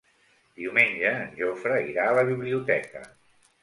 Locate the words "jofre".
1.43-1.79